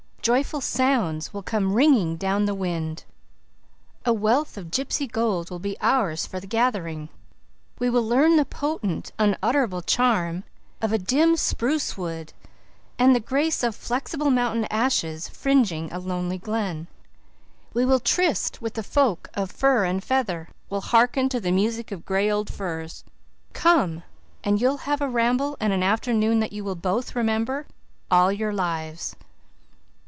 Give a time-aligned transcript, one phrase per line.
[0.23, 3.05] Joyful sounds will 'come ringing down the wind;'
[4.05, 7.09] a wealth of gypsy gold will be ours for the gathering;
[7.79, 10.43] we will learn the potent, unutterable charm
[10.79, 12.33] of a dim spruce wood
[12.99, 16.85] and the grace of flexile mountain ashes fringing a lonely glen;
[17.73, 21.91] we will tryst with the folk of fur and feather; we'll hearken to the music
[21.91, 23.03] of gray old firs.
[23.53, 24.03] Come,
[24.43, 27.65] and you'll have a ramble and an afternoon that you will both remember
[28.11, 29.15] all your lives."